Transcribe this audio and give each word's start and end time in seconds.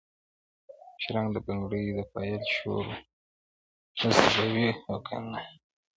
شرنګ 1.01 1.29
د 1.33 1.37
بنګړو 1.45 1.81
د 1.97 1.99
پایل 2.13 2.41
شور 2.55 2.85
وو 2.89 2.97
اوس 3.99 4.17
به 4.33 4.45
وي 4.53 4.67
او 4.89 4.95
کنه٫ 5.07 5.41